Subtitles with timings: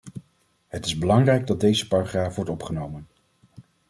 [0.67, 3.07] Het is belangrijk dat deze paragraaf wordt opgenomen.